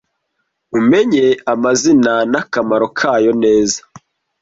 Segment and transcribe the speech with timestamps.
[0.77, 3.79] umenye amazina n akamaro kayo neza